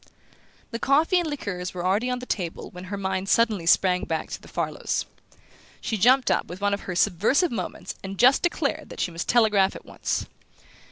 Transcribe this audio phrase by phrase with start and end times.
[0.71, 4.31] The coffee and liqueurs were already on the table when her mind suddenly sprang back
[4.31, 5.05] to the Farlows.
[5.79, 9.75] She jumped up with one of her subversive movements and declared that she must telegraph
[9.75, 10.25] at once.